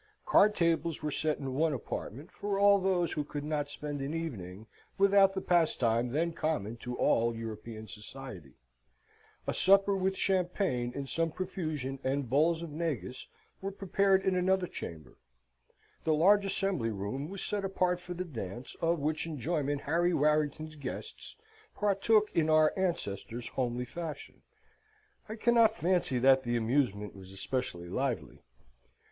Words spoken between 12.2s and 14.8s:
bowls of negus was prepared in another